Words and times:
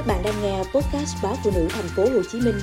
Các 0.00 0.06
bạn 0.06 0.22
đang 0.24 0.34
nghe 0.42 0.58
podcast 0.58 1.22
báo 1.22 1.34
phụ 1.44 1.50
nữ 1.54 1.68
thành 1.70 1.88
phố 1.96 2.02
Hồ 2.02 2.22
Chí 2.32 2.38
Minh 2.44 2.54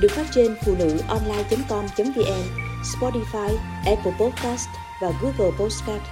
được 0.00 0.08
phát 0.10 0.24
trên 0.30 0.54
phụ 0.66 0.74
nữ 0.78 0.98
online.com.vn, 1.08 2.44
Spotify, 2.82 3.56
Apple 3.86 4.12
Podcast 4.20 4.68
và 5.02 5.08
Google 5.22 5.50
Podcast. 5.58 6.02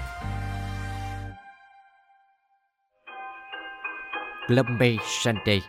Lumby 4.48 4.98
Sunday 5.04 5.62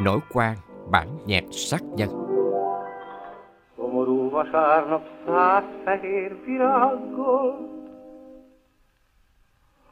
nổi 0.00 0.20
quan 0.32 0.56
bản 0.90 1.18
nhạc 1.26 1.44
sát 1.50 1.82
nhân 1.82 2.08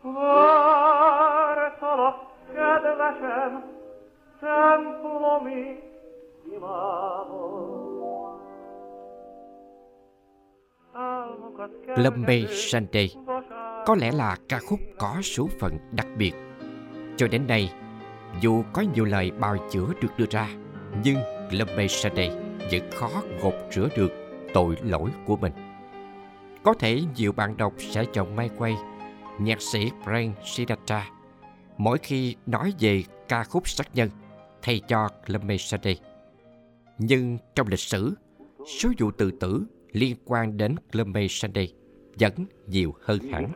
Vártalak, 0.02 2.14
kedvesem, 2.54 3.79
templomi 4.40 5.76
imámon. 6.50 7.80
Álmokat 10.92 11.70
Sunday 12.50 13.08
có 13.86 13.96
lẽ 14.00 14.12
là 14.12 14.36
ca 14.48 14.58
khúc 14.58 14.80
có 14.98 15.16
số 15.22 15.48
phận 15.60 15.78
đặc 15.92 16.06
biệt. 16.16 16.32
Cho 17.16 17.28
đến 17.28 17.46
nay, 17.46 17.72
dù 18.40 18.62
có 18.72 18.84
nhiều 18.94 19.04
lời 19.04 19.30
bào 19.30 19.56
chữa 19.70 19.86
được 20.02 20.08
đưa 20.16 20.26
ra, 20.30 20.48
nhưng 21.04 21.16
Lumby 21.50 21.88
Sunday 21.88 22.30
vẫn 22.72 22.90
khó 22.94 23.10
gột 23.42 23.54
rửa 23.70 23.88
được 23.96 24.12
tội 24.54 24.76
lỗi 24.82 25.10
của 25.26 25.36
mình. 25.36 25.52
Có 26.62 26.74
thể 26.74 27.00
nhiều 27.16 27.32
bạn 27.32 27.56
đọc 27.56 27.72
sẽ 27.78 28.04
chọn 28.12 28.36
may 28.36 28.50
quay 28.58 28.76
nhạc 29.38 29.60
sĩ 29.60 29.90
Frank 30.04 30.32
Sinatra 30.44 31.06
mỗi 31.80 31.98
khi 31.98 32.36
nói 32.46 32.72
về 32.80 33.04
ca 33.28 33.44
khúc 33.44 33.68
sát 33.68 33.86
nhân 33.94 34.08
thay 34.62 34.80
cho 34.88 35.08
Clemenceade. 35.26 35.94
Nhưng 36.98 37.38
trong 37.54 37.66
lịch 37.68 37.80
sử, 37.80 38.14
số 38.66 38.88
vụ 38.98 39.10
tự 39.10 39.30
tử 39.40 39.64
liên 39.92 40.16
quan 40.24 40.56
đến 40.56 40.74
Clemenceade 40.92 41.66
vẫn 42.20 42.32
nhiều 42.66 42.94
hơn 43.02 43.18
hẳn. 43.32 43.52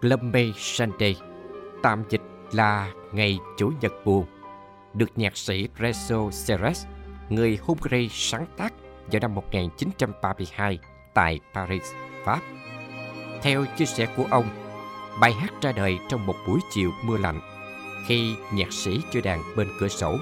Lâm 0.00 0.32
Mê 0.32 0.52
Sunday, 0.56 1.16
tạm 1.82 2.02
dịch 2.08 2.20
là 2.52 2.92
Ngày 3.12 3.38
Chủ 3.56 3.72
nhật 3.80 3.92
buồn, 4.04 4.24
được 4.94 5.10
nhạc 5.16 5.36
sĩ 5.36 5.68
Rezo 5.78 6.30
Ceres, 6.46 6.86
người 7.28 7.58
Hungary 7.62 8.08
sáng 8.12 8.46
tác 8.56 8.72
vào 9.12 9.20
năm 9.20 9.34
1932 9.34 10.78
tại 11.14 11.40
Paris, 11.54 11.92
Pháp. 12.24 12.40
Theo 13.42 13.64
chia 13.76 13.84
sẻ 13.84 14.06
của 14.16 14.26
ông, 14.30 14.48
bài 15.20 15.32
hát 15.32 15.52
ra 15.62 15.72
đời 15.72 15.98
trong 16.08 16.26
một 16.26 16.34
buổi 16.48 16.60
chiều 16.72 16.90
mưa 17.04 17.16
lạnh 17.16 17.40
khi 18.06 18.34
nhạc 18.52 18.72
sĩ 18.72 19.00
chơi 19.12 19.22
đàn 19.22 19.42
bên 19.56 19.68
cửa 19.80 19.88
sổ. 19.88 20.16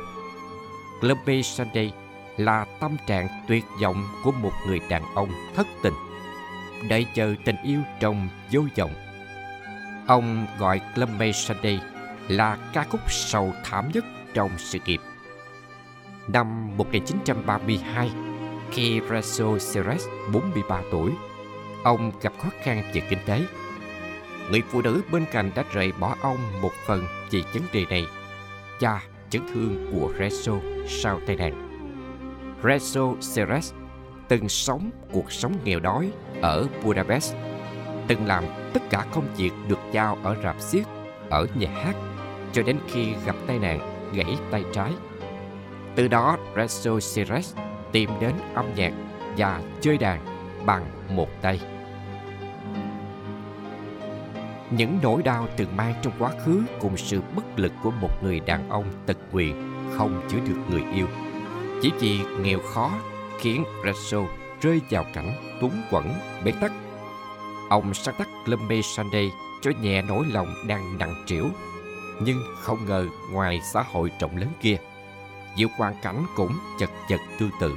"Gloomy 1.00 1.42
Sunday 1.42 1.92
là 2.36 2.66
tâm 2.80 2.96
trạng 3.06 3.28
tuyệt 3.48 3.64
vọng 3.82 4.04
của 4.24 4.32
một 4.32 4.52
người 4.66 4.80
đàn 4.88 5.02
ông 5.14 5.28
thất 5.56 5.66
tình, 5.82 5.94
đợi 6.88 7.06
chờ 7.14 7.34
tình 7.44 7.56
yêu 7.64 7.80
trong 8.00 8.28
vô 8.52 8.60
vọng. 8.76 8.94
Ông 10.06 10.46
gọi 10.58 10.80
"Gloomy 10.94 11.32
Sunday 11.32 11.80
là 12.28 12.58
ca 12.72 12.84
khúc 12.90 13.00
sầu 13.08 13.52
thảm 13.64 13.90
nhất 13.94 14.04
trong 14.34 14.50
sự 14.58 14.78
nghiệp. 14.86 15.00
Năm 16.28 16.76
1932, 16.76 18.10
khi 18.70 19.00
Raso 19.10 19.52
Ceres 19.52 20.06
43 20.32 20.82
tuổi, 20.90 21.10
ông 21.84 22.12
gặp 22.22 22.32
khó 22.42 22.48
khăn 22.62 22.82
về 22.94 23.02
kinh 23.10 23.18
tế. 23.26 23.40
Người 24.50 24.62
phụ 24.70 24.82
nữ 24.82 25.02
bên 25.12 25.24
cạnh 25.32 25.50
đã 25.54 25.64
rời 25.72 25.92
bỏ 26.00 26.16
ông 26.20 26.38
một 26.62 26.72
phần 26.86 27.06
vì 27.30 27.44
vấn 27.54 27.62
đề 27.72 27.84
này 27.90 28.06
cha 28.80 29.02
chấn 29.30 29.42
thương 29.54 29.90
của 29.92 30.12
Rezo 30.18 30.86
sau 30.88 31.20
tai 31.26 31.36
nạn. 31.36 31.70
Rezo 32.62 33.14
Ceres 33.34 33.72
từng 34.28 34.48
sống 34.48 34.90
cuộc 35.12 35.32
sống 35.32 35.52
nghèo 35.64 35.80
đói 35.80 36.10
ở 36.42 36.66
Budapest, 36.84 37.34
từng 38.08 38.26
làm 38.26 38.44
tất 38.72 38.82
cả 38.90 39.06
công 39.12 39.34
việc 39.36 39.50
được 39.68 39.78
giao 39.92 40.18
ở 40.22 40.36
rạp 40.42 40.60
xiếc, 40.60 40.82
ở 41.30 41.46
nhà 41.54 41.68
hát, 41.70 41.94
cho 42.54 42.62
đến 42.62 42.78
khi 42.88 43.14
gặp 43.26 43.36
tai 43.46 43.58
nạn 43.58 44.10
gãy 44.14 44.36
tay 44.50 44.64
trái. 44.72 44.92
Từ 45.94 46.08
đó, 46.08 46.36
Rezo 46.54 47.00
Sires 47.00 47.54
tìm 47.92 48.10
đến 48.20 48.32
âm 48.54 48.74
nhạc 48.76 48.92
và 49.36 49.62
chơi 49.80 49.98
đàn 49.98 50.20
bằng 50.66 50.84
một 51.16 51.28
tay. 51.42 51.60
Những 54.70 54.98
nỗi 55.02 55.22
đau 55.22 55.48
từng 55.56 55.76
mang 55.76 55.94
trong 56.02 56.12
quá 56.18 56.30
khứ 56.44 56.62
cùng 56.80 56.96
sự 56.96 57.20
bất 57.36 57.44
lực 57.56 57.72
của 57.82 57.90
một 57.90 58.22
người 58.22 58.40
đàn 58.40 58.68
ông 58.68 58.84
tật 59.06 59.16
nguyền 59.32 59.54
không 59.92 60.22
chữa 60.28 60.38
được 60.48 60.60
người 60.70 60.82
yêu. 60.94 61.06
Chỉ 61.82 61.92
vì 62.00 62.20
nghèo 62.42 62.58
khó 62.58 62.90
khiến 63.38 63.64
Rezo 63.84 64.26
rơi 64.60 64.80
vào 64.90 65.04
cảnh 65.14 65.58
túng 65.60 65.82
quẫn 65.90 66.04
bế 66.44 66.52
tắc. 66.60 66.72
Ông 67.70 67.94
sáng 67.94 68.14
tác 68.18 68.28
Lumby 68.46 68.82
Sunday 68.82 69.30
cho 69.62 69.70
nhẹ 69.82 70.02
nỗi 70.02 70.26
lòng 70.32 70.54
đang 70.66 70.98
nặng 70.98 71.24
trĩu. 71.26 71.44
Nhưng 72.20 72.42
không 72.60 72.86
ngờ 72.86 73.06
ngoài 73.30 73.60
xã 73.72 73.82
hội 73.82 74.10
rộng 74.20 74.36
lớn 74.36 74.48
kia, 74.60 74.76
diệu 75.56 75.68
quang 75.78 75.94
cảnh 76.02 76.26
cũng 76.36 76.58
chật 76.80 76.90
chật 77.08 77.20
tương 77.38 77.50
tự. 77.60 77.74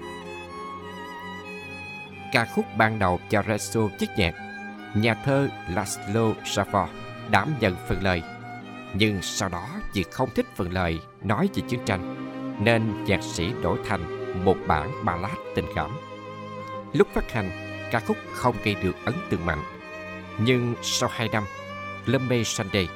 Ca 2.34 2.46
khúc 2.56 2.66
ban 2.78 3.00
đầu 3.00 3.20
cho 3.30 3.42
Rezo 3.42 3.90
viết 4.00 4.08
nhạc, 4.18 4.34
nhà 4.96 5.14
thơ 5.14 5.50
Laszlo 5.70 6.34
Savor 6.46 6.90
đảm 7.32 7.54
nhận 7.60 7.76
phần 7.88 8.04
lời. 8.04 8.22
Nhưng 8.94 9.22
sau 9.22 9.50
đó 9.50 9.68
vì 9.94 10.04
không 10.04 10.30
thích 10.36 10.46
phần 10.56 10.74
lời 10.74 11.00
nói 11.24 11.50
về 11.56 11.64
chiến 11.68 11.80
tranh, 11.86 12.16
nên 12.60 13.04
nhạc 13.06 13.24
sĩ 13.24 13.52
đổi 13.62 13.80
thành 13.86 14.36
một 14.46 14.58
bản 14.68 15.06
ballad 15.06 15.38
tình 15.56 15.66
cảm. 15.76 15.92
Lúc 16.94 17.08
phát 17.14 17.32
hành, 17.32 17.50
ca 17.92 18.00
khúc 18.00 18.18
không 18.34 18.56
gây 18.64 18.76
được 18.84 18.96
ấn 19.06 19.16
tượng 19.30 19.46
mạnh. 19.46 19.64
Nhưng 20.40 20.76
sau 20.82 21.10
hai 21.14 21.30
năm, 21.30 21.44
Lumby 22.06 22.44
Sunday 22.44 22.88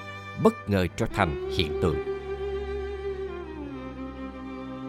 bất 0.44 0.69
ngờ 0.69 0.88
trở 0.96 1.06
thành 1.06 1.50
hiện 1.57 1.79
tượng. 1.81 1.97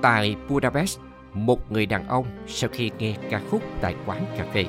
Tại 0.02 0.36
Budapest, 0.48 1.00
một 1.34 1.72
người 1.72 1.86
đàn 1.86 2.08
ông 2.08 2.26
sau 2.46 2.70
khi 2.72 2.90
nghe 2.98 3.14
ca 3.30 3.40
khúc 3.50 3.62
tại 3.80 3.94
quán 4.06 4.24
cà 4.38 4.44
phê 4.54 4.64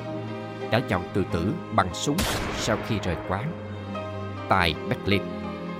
đã 0.70 0.80
chọn 0.88 1.02
tự 1.14 1.24
tử 1.32 1.52
bằng 1.74 1.94
súng 1.94 2.16
sau 2.56 2.76
khi 2.86 2.98
rời 2.98 3.16
quán. 3.28 3.52
Tại 4.48 4.74
Berlin, 4.88 5.22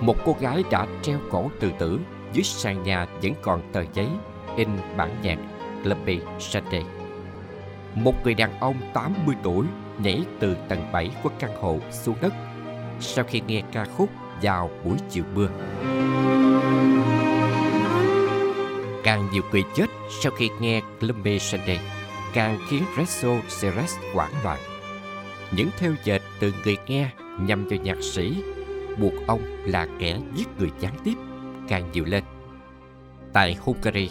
một 0.01 0.17
cô 0.25 0.37
gái 0.41 0.63
đã 0.71 0.87
treo 1.03 1.19
cổ 1.31 1.51
tự 1.61 1.71
tử 1.79 1.99
dưới 2.33 2.45
sàn 2.45 2.83
nhà 2.83 3.07
vẫn 3.23 3.33
còn 3.43 3.63
tờ 3.73 3.85
giấy 3.95 4.09
in 4.57 4.69
bản 4.97 5.11
nhạc 5.23 5.39
Lumby 5.85 6.21
Sunday. 6.39 6.85
Một 7.95 8.15
người 8.25 8.35
đàn 8.35 8.61
ông 8.61 8.77
80 8.95 9.35
tuổi 9.43 9.67
nhảy 9.99 10.23
từ 10.41 10.57
tầng 10.69 10.93
7 10.93 11.11
của 11.23 11.31
căn 11.39 11.51
hộ 11.61 11.79
xuống 11.91 12.17
đất 12.21 12.35
sau 13.01 13.25
khi 13.25 13.43
nghe 13.47 13.63
ca 13.73 13.85
khúc 13.85 14.09
vào 14.43 14.71
buổi 14.85 14.97
chiều 15.11 15.25
mưa. 15.35 15.49
Càng 19.05 19.29
nhiều 19.33 19.43
người 19.53 19.65
chết 19.75 19.87
sau 20.23 20.33
khi 20.33 20.51
nghe 20.61 20.83
Gloomy 21.01 21.39
Sunday 21.39 21.81
càng 22.35 22.59
khiến 22.69 22.83
Rezo 22.97 23.41
Ceres 23.61 23.97
hoảng 24.15 24.33
loạn. 24.45 24.59
Những 25.57 25.69
theo 25.79 25.93
dệt 26.05 26.23
từ 26.41 26.53
người 26.65 26.77
nghe 26.87 27.11
nhằm 27.41 27.69
vào 27.69 27.79
nhạc 27.79 28.03
sĩ 28.03 28.43
buộc 28.99 29.13
ông 29.27 29.41
là 29.65 29.87
kẻ 29.99 30.19
giết 30.35 30.49
người 30.59 30.71
gián 30.81 30.95
tiếp 31.05 31.15
càng 31.69 31.93
nhiều 31.93 32.05
lên. 32.05 32.25
Tại 33.33 33.57
Hungary, 33.61 34.11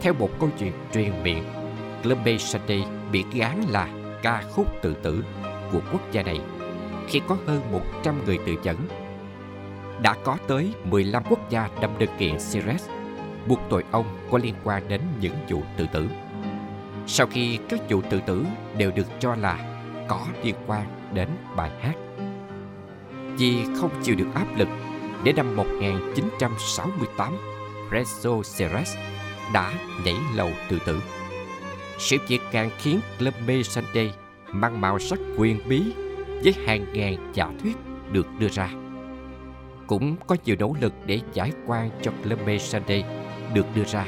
theo 0.00 0.14
một 0.14 0.30
câu 0.40 0.50
chuyện 0.58 0.72
truyền 0.94 1.22
miệng, 1.22 1.44
Gloomy 2.02 2.38
Sunday 2.38 2.84
bị 3.12 3.24
gán 3.34 3.60
là 3.68 3.88
ca 4.22 4.42
khúc 4.50 4.66
tự 4.82 4.94
tử 4.94 5.24
của 5.72 5.80
quốc 5.92 6.12
gia 6.12 6.22
này 6.22 6.40
khi 7.08 7.20
có 7.28 7.36
hơn 7.46 7.72
100 7.72 8.24
người 8.26 8.38
tự 8.46 8.54
dẫn. 8.62 8.76
Đã 10.02 10.14
có 10.24 10.38
tới 10.48 10.74
15 10.84 11.22
quốc 11.28 11.50
gia 11.50 11.68
đâm 11.80 11.90
đơn 11.98 12.08
kiện 12.18 12.32
Ceres 12.52 12.88
buộc 13.46 13.60
tội 13.70 13.84
ông 13.90 14.06
có 14.30 14.38
liên 14.38 14.54
quan 14.64 14.88
đến 14.88 15.00
những 15.20 15.34
vụ 15.48 15.62
tự 15.76 15.86
tử. 15.92 16.08
Sau 17.06 17.26
khi 17.26 17.58
các 17.68 17.80
vụ 17.90 18.00
tự 18.10 18.20
tử 18.26 18.44
đều 18.78 18.90
được 18.90 19.06
cho 19.20 19.34
là 19.34 19.82
có 20.08 20.26
liên 20.42 20.54
quan 20.66 20.86
đến 21.14 21.28
bài 21.56 21.70
hát. 21.80 21.94
Vì 23.38 23.64
không 23.80 23.90
chịu 24.02 24.16
được 24.16 24.28
áp 24.34 24.46
lực, 24.56 24.68
đến 25.24 25.36
năm 25.36 25.56
1968, 25.56 27.36
Rezo 27.90 28.42
Ceres 28.58 28.96
đã 29.52 29.72
nhảy 30.04 30.16
lầu 30.34 30.50
tự 30.68 30.78
tử. 30.86 31.00
Sự 31.98 32.16
việc 32.28 32.40
càng 32.52 32.70
khiến 32.78 33.00
Lumby 33.18 33.62
Sunday 33.62 34.14
mang 34.52 34.80
màu 34.80 34.98
sắc 34.98 35.18
quyền 35.36 35.68
bí 35.68 35.82
với 36.44 36.54
hàng 36.66 36.86
ngàn 36.92 37.32
giả 37.34 37.50
thuyết 37.62 37.76
được 38.12 38.26
đưa 38.38 38.48
ra 38.48 38.68
cũng 39.86 40.16
có 40.26 40.36
nhiều 40.44 40.56
nỗ 40.58 40.74
lực 40.80 40.92
để 41.06 41.20
giải 41.34 41.52
quan 41.66 41.90
cho 42.02 42.12
Clemé 42.22 42.58
Sunday 42.58 43.04
được 43.54 43.66
đưa 43.74 43.84
ra. 43.84 44.06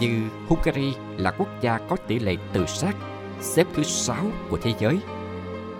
Như 0.00 0.22
Hungary 0.48 0.94
là 1.16 1.30
quốc 1.30 1.48
gia 1.60 1.78
có 1.78 1.96
tỷ 1.96 2.18
lệ 2.18 2.36
tự 2.52 2.66
sát 2.66 2.96
xếp 3.40 3.66
thứ 3.74 3.82
6 3.82 4.16
của 4.50 4.58
thế 4.62 4.72
giới. 4.78 4.98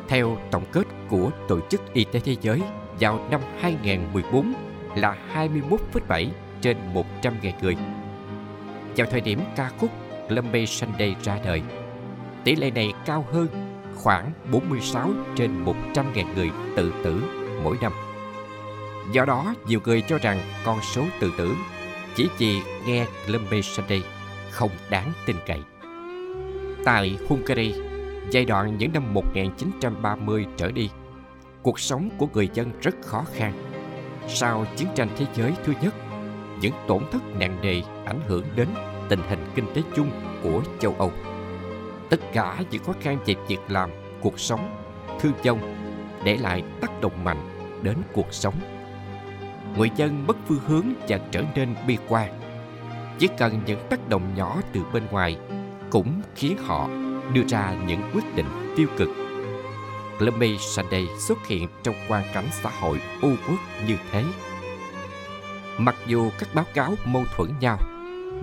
Theo 0.09 0.39
tổng 0.51 0.65
kết 0.73 0.87
của 1.09 1.31
Tổ 1.49 1.61
chức 1.71 1.95
Y 1.95 2.05
tế 2.05 2.21
Thế 2.21 2.37
giới 2.41 2.63
vào 3.01 3.29
năm 3.31 3.41
2014 3.61 4.55
là 4.97 5.17
21,7 5.35 6.29
trên 6.61 6.77
100.000 6.95 7.53
người. 7.63 7.77
Vào 8.97 9.07
thời 9.11 9.21
điểm 9.21 9.41
ca 9.57 9.71
khúc 9.79 9.91
Clemé 10.29 10.67
Sunday 10.67 11.17
ra 11.23 11.39
đời, 11.45 11.63
tỷ 12.45 12.57
lệ 12.57 12.71
này 12.71 12.93
cao 13.07 13.27
hơn 13.33 13.47
khoảng 13.95 14.33
46 14.53 15.11
trên 15.37 15.65
100.000 15.65 16.35
người 16.35 16.51
tự 16.77 16.93
tử 17.05 17.23
mỗi 17.63 17.77
năm. 17.83 17.93
Do 19.13 19.25
đó, 19.25 19.55
nhiều 19.67 19.81
người 19.85 20.01
cho 20.01 20.19
rằng 20.19 20.39
con 20.65 20.79
số 20.83 21.05
tự 21.21 21.33
tử 21.39 21.55
chỉ 22.15 22.29
vì 22.39 22.63
nghe 22.87 23.07
Clembe 23.27 23.61
Sunday 23.61 24.03
không 24.51 24.71
đáng 24.91 25.13
tin 25.27 25.37
cậy. 25.47 25.61
Tại 26.85 27.19
Hungary, 27.29 27.75
giai 28.31 28.45
đoạn 28.45 28.79
những 28.79 28.93
năm 28.93 29.15
1930 29.15 30.47
trở 30.57 30.71
đi, 30.71 30.91
cuộc 31.63 31.81
sống 31.81 32.11
của 32.19 32.29
người 32.33 32.49
dân 32.55 32.71
rất 32.81 32.95
khó 33.03 33.25
khăn. 33.35 33.53
Sau 34.29 34.67
chiến 34.77 34.89
tranh 34.95 35.09
thế 35.17 35.27
giới 35.35 35.53
thứ 35.65 35.73
nhất, 35.83 35.95
những 36.61 36.75
tổn 36.89 37.03
thất 37.13 37.23
nặng 37.39 37.59
nề 37.63 37.83
ảnh 38.07 38.21
hưởng 38.29 38.45
đến 38.57 38.69
tình 39.09 39.21
hình 39.29 39.45
kinh 39.55 39.67
tế 39.75 39.83
chung 39.97 40.11
của 40.43 40.63
châu 40.81 40.95
Âu. 40.99 41.13
Tất 42.11 42.21
cả 42.33 42.63
những 42.71 42.85
khó 42.85 42.93
khăn 43.01 43.19
về 43.27 43.35
việc 43.49 43.61
làm, 43.69 43.91
cuộc 44.21 44.41
sống, 44.41 44.77
thương 45.21 45.33
vong 45.45 45.61
để 46.25 46.37
lại 46.37 46.63
tác 46.81 47.01
động 47.01 47.25
mạnh 47.25 47.49
đến 47.83 47.97
cuộc 48.13 48.35
sống 48.35 48.55
người 49.77 49.91
dân 49.97 50.27
mất 50.27 50.37
phương 50.47 50.61
hướng 50.67 50.93
và 51.09 51.19
trở 51.31 51.43
nên 51.55 51.75
bi 51.87 51.99
quan 52.09 52.41
chỉ 53.19 53.29
cần 53.39 53.61
những 53.67 53.81
tác 53.91 54.09
động 54.09 54.35
nhỏ 54.37 54.61
từ 54.73 54.81
bên 54.93 55.03
ngoài 55.11 55.39
cũng 55.91 56.23
khiến 56.35 56.57
họ 56.65 56.89
đưa 57.33 57.43
ra 57.49 57.75
những 57.87 58.01
quyết 58.15 58.37
định 58.37 58.47
tiêu 58.77 58.87
cực 58.99 59.09
Gloomy 60.19 60.59
Sunday 60.59 61.09
xuất 61.19 61.47
hiện 61.47 61.69
trong 61.83 61.95
quan 62.09 62.25
cảnh 62.35 62.45
xã 62.63 62.71
hội 62.81 63.01
u 63.23 63.29
quốc 63.49 63.59
như 63.87 63.97
thế. 64.11 64.25
Mặc 65.79 65.95
dù 66.07 66.31
các 66.39 66.49
báo 66.55 66.65
cáo 66.75 66.95
mâu 67.05 67.25
thuẫn 67.37 67.51
nhau, 67.61 67.79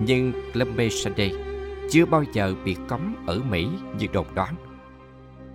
nhưng 0.00 0.32
Gloomy 0.52 0.90
Sunday 0.90 1.32
chưa 1.90 2.06
bao 2.06 2.24
giờ 2.32 2.54
bị 2.64 2.76
cấm 2.88 3.14
ở 3.26 3.40
Mỹ 3.50 3.68
như 3.98 4.06
đồn 4.12 4.26
đoán. 4.34 4.54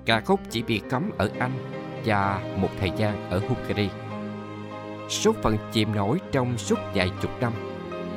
Ca 0.06 0.21
khúc 0.21 0.39
chỉ 0.50 0.63
bị 0.63 0.81
cấm 0.89 1.09
ở 1.18 1.31
Anh 1.39 1.51
và 2.06 2.41
một 2.57 2.69
thời 2.79 2.91
gian 2.97 3.29
ở 3.29 3.39
Hungary 3.39 3.89
số 5.09 5.33
phận 5.44 5.57
chìm 5.71 5.95
nổi 5.95 6.19
trong 6.31 6.57
suốt 6.57 6.80
vài 6.94 7.12
chục 7.21 7.31
năm 7.42 7.54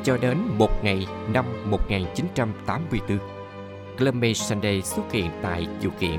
cho 0.04 0.16
đến 0.16 0.38
một 0.58 0.84
ngày 0.84 1.06
năm 1.32 1.44
1984. 1.70 3.18
Gloomy 3.98 4.34
Sunday 4.34 4.82
xuất 4.82 5.12
hiện 5.12 5.30
tại 5.42 5.66
sự 5.80 5.88
kiện 6.00 6.18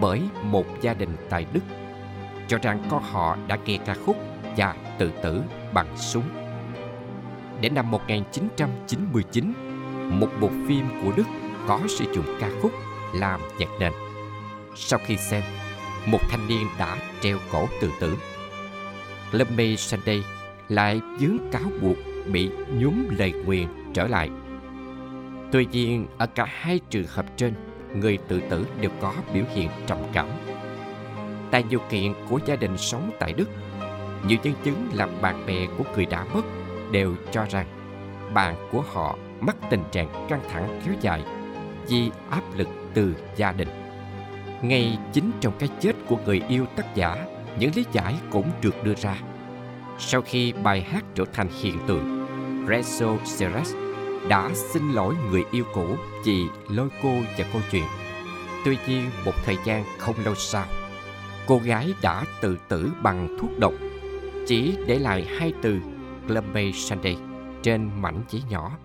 bởi 0.00 0.22
một 0.42 0.66
gia 0.80 0.94
đình 0.94 1.16
tại 1.30 1.46
Đức 1.52 1.60
cho 2.48 2.58
rằng 2.58 2.82
con 2.90 3.02
họ 3.02 3.36
đã 3.48 3.58
nghe 3.64 3.78
ca 3.86 3.94
khúc 3.94 4.16
và 4.56 4.74
tự 4.98 5.10
tử 5.22 5.42
bằng 5.72 5.96
súng. 5.96 6.24
Đến 7.60 7.74
năm 7.74 7.90
1999, 7.90 9.52
một 10.10 10.28
bộ 10.40 10.48
phim 10.68 10.88
của 11.04 11.12
Đức 11.16 11.26
có 11.68 11.80
sử 11.88 12.04
dụng 12.14 12.36
ca 12.40 12.50
khúc 12.62 12.72
làm 13.14 13.40
nhạc 13.58 13.68
nền. 13.80 13.92
Sau 14.74 15.00
khi 15.06 15.16
xem, 15.16 15.42
một 16.06 16.20
thanh 16.30 16.48
niên 16.48 16.66
đã 16.78 16.96
treo 17.20 17.38
cổ 17.52 17.66
tự 17.80 17.90
tử 18.00 18.16
Lemmy 19.32 19.76
Sunday 19.76 20.24
lại 20.68 21.00
dướng 21.18 21.38
cáo 21.52 21.70
buộc 21.82 21.96
bị 22.26 22.50
nhúng 22.78 23.08
lời 23.18 23.32
nguyền 23.32 23.66
trở 23.94 24.06
lại. 24.06 24.30
Tuy 25.52 25.66
nhiên, 25.66 26.06
ở 26.18 26.26
cả 26.26 26.44
hai 26.48 26.80
trường 26.90 27.06
hợp 27.08 27.26
trên, 27.36 27.54
người 27.94 28.18
tự 28.28 28.40
tử 28.50 28.66
đều 28.80 28.90
có 29.00 29.14
biểu 29.34 29.44
hiện 29.54 29.70
trầm 29.86 29.98
cảm. 30.12 30.26
Tại 31.50 31.64
điều 31.70 31.80
kiện 31.90 32.12
của 32.28 32.40
gia 32.46 32.56
đình 32.56 32.78
sống 32.78 33.10
tại 33.18 33.32
Đức, 33.32 33.48
nhiều 34.26 34.38
nhân 34.42 34.54
chứng 34.64 34.88
là 34.92 35.06
bạn 35.06 35.46
bè 35.46 35.66
của 35.78 35.84
người 35.94 36.06
đã 36.06 36.24
mất 36.34 36.42
đều 36.92 37.14
cho 37.32 37.46
rằng 37.50 37.66
bạn 38.34 38.68
của 38.72 38.84
họ 38.92 39.16
mắc 39.40 39.56
tình 39.70 39.82
trạng 39.92 40.26
căng 40.28 40.40
thẳng 40.50 40.80
kéo 40.84 40.94
dài 41.00 41.22
vì 41.88 42.10
áp 42.30 42.42
lực 42.56 42.68
từ 42.94 43.14
gia 43.36 43.52
đình. 43.52 43.68
Ngay 44.62 44.98
chính 45.12 45.30
trong 45.40 45.52
cái 45.58 45.68
chết 45.80 45.92
của 46.08 46.16
người 46.26 46.42
yêu 46.48 46.66
tác 46.76 46.94
giả 46.94 47.26
những 47.58 47.70
lý 47.74 47.84
giải 47.92 48.14
cũng 48.30 48.50
được 48.60 48.84
đưa 48.84 48.94
ra. 48.94 49.16
Sau 49.98 50.22
khi 50.22 50.52
bài 50.52 50.80
hát 50.80 51.04
trở 51.14 51.24
thành 51.32 51.48
hiện 51.62 51.78
tượng, 51.86 52.26
Rezo 52.66 53.18
Ceres 53.18 53.74
đã 54.28 54.50
xin 54.54 54.92
lỗi 54.92 55.14
người 55.30 55.44
yêu 55.50 55.64
cũ 55.74 55.96
vì 56.24 56.44
lôi 56.68 56.88
cô 57.02 57.12
và 57.38 57.44
câu 57.52 57.62
chuyện. 57.70 57.84
Tuy 58.64 58.76
nhiên, 58.86 59.10
một 59.24 59.32
thời 59.44 59.56
gian 59.64 59.84
không 59.98 60.14
lâu 60.24 60.34
sau, 60.34 60.64
cô 61.46 61.60
gái 61.64 61.94
đã 62.02 62.24
tự 62.40 62.58
tử 62.68 62.92
bằng 63.02 63.36
thuốc 63.40 63.50
độc, 63.58 63.72
chỉ 64.46 64.76
để 64.86 64.98
lại 64.98 65.26
hai 65.38 65.52
từ 65.62 65.78
Glumby 66.26 66.72
Sunday 66.72 67.16
trên 67.62 67.90
mảnh 68.02 68.22
giấy 68.28 68.42
nhỏ. 68.48 68.78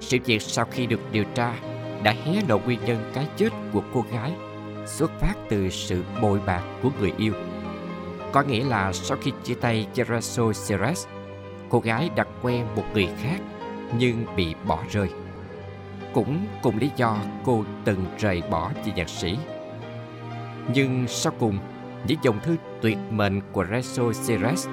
Sự 0.00 0.18
việc 0.24 0.42
sau 0.42 0.64
khi 0.70 0.86
được 0.86 1.00
điều 1.12 1.24
tra 1.34 1.54
đã 2.02 2.14
hé 2.24 2.42
lộ 2.48 2.58
nguyên 2.58 2.80
nhân 2.84 3.10
cái 3.14 3.26
chết 3.36 3.52
của 3.72 3.82
cô 3.94 4.04
gái 4.12 4.32
xuất 4.86 5.10
phát 5.20 5.34
từ 5.48 5.70
sự 5.70 6.02
bội 6.22 6.40
bạc 6.46 6.62
của 6.82 6.90
người 7.00 7.12
yêu 7.18 7.32
có 8.34 8.42
nghĩa 8.42 8.64
là 8.64 8.92
sau 8.92 9.18
khi 9.20 9.32
chia 9.44 9.54
tay 9.54 9.86
Geraso 9.94 10.42
Ceres, 10.68 11.06
cô 11.68 11.80
gái 11.80 12.10
đặt 12.16 12.28
quen 12.42 12.66
một 12.76 12.84
người 12.94 13.08
khác 13.22 13.38
nhưng 13.98 14.26
bị 14.36 14.54
bỏ 14.66 14.78
rơi. 14.90 15.08
Cũng 16.14 16.46
cùng 16.62 16.78
lý 16.78 16.90
do 16.96 17.16
cô 17.44 17.64
từng 17.84 18.06
rời 18.18 18.42
bỏ 18.50 18.70
chị 18.84 18.92
nhạc 18.96 19.08
sĩ. 19.08 19.38
Nhưng 20.74 21.04
sau 21.08 21.32
cùng, 21.38 21.58
những 22.06 22.18
dòng 22.22 22.40
thư 22.40 22.56
tuyệt 22.82 22.98
mệnh 23.10 23.40
của 23.52 23.64
Reso 23.70 24.02
Ceres 24.26 24.68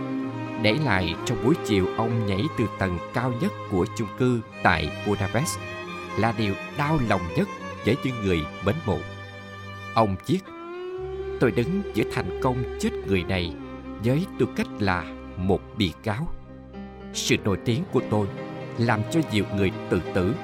để 0.62 0.74
lại 0.86 1.16
trong 1.25 1.46
buổi 1.46 1.56
chiều 1.66 1.86
ông 1.98 2.25
nhảy 2.28 2.42
từ 2.58 2.66
tầng 2.80 2.98
cao 3.13 3.34
nhất 3.42 3.52
của 3.72 3.86
chung 3.98 4.10
cư 4.18 4.42
tại 4.63 4.92
Budapest 5.08 5.60
là 6.18 6.34
điều 6.38 6.54
đau 6.78 7.00
lòng 7.10 7.22
nhất 7.38 7.48
với 7.86 7.96
những 8.04 8.22
người 8.25 8.42
mến 8.66 8.75
mộ. 8.86 8.98
Ông 9.94 10.16
viết 10.28 10.40
tôi 11.42 11.52
đứng 11.52 11.82
giữa 11.94 12.04
thành 12.12 12.40
công 12.42 12.64
chết 12.80 12.90
người 13.08 13.24
này 13.24 13.54
với 14.04 14.26
tư 14.40 14.48
cách 14.56 14.68
là 14.80 15.04
một 15.38 15.62
bị 15.78 15.94
cáo. 16.04 16.28
Sự 17.14 17.38
nổi 17.38 17.58
tiếng 17.66 17.84
của 17.92 18.02
tôi 18.10 18.28
làm 18.78 19.02
cho 19.12 19.20
nhiều 19.32 19.46
người 19.56 19.72
tự 19.89 20.01
tử, 20.13 20.36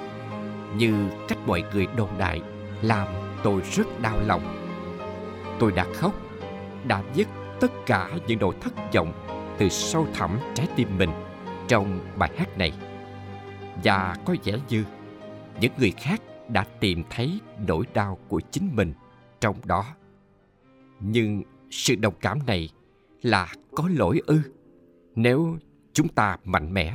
như 0.77 1.09
cách 1.27 1.37
mọi 1.47 1.63
người 1.73 1.87
đồn 1.95 2.09
đại 2.17 2.41
làm 2.81 3.07
tôi 3.43 3.61
rất 3.71 4.01
đau 4.01 4.19
lòng. 4.25 4.71
Tôi 5.59 5.71
đã 5.71 5.85
khóc, 5.93 6.13
đã 6.87 7.03
dứt 7.13 7.27
tất 7.59 7.71
cả 7.85 8.09
những 8.27 8.39
nỗi 8.39 8.55
thất 8.61 8.73
vọng 8.93 9.13
từ 9.57 9.69
sâu 9.69 10.07
thẳm 10.13 10.39
trái 10.53 10.67
tim 10.75 10.97
mình 10.97 11.11
trong 11.67 11.99
bài 12.17 12.31
hát 12.37 12.57
này. 12.57 12.71
Và 13.83 14.15
có 14.25 14.35
vẻ 14.43 14.53
như 14.69 14.83
những 15.61 15.71
người 15.77 15.91
khác 15.91 16.21
đã 16.49 16.65
tìm 16.79 17.03
thấy 17.09 17.39
nỗi 17.67 17.85
đau 17.93 18.17
của 18.27 18.41
chính 18.51 18.69
mình 18.75 18.93
trong 19.39 19.55
đó 19.65 19.85
nhưng 20.99 21.41
sự 21.69 21.95
đồng 22.01 22.13
cảm 22.21 22.39
này 22.47 22.69
là 23.21 23.47
có 23.75 23.89
lỗi 23.97 24.21
ư? 24.27 24.37
Nếu 25.15 25.57
chúng 25.93 26.07
ta 26.07 26.37
mạnh 26.45 26.73
mẽ. 26.73 26.93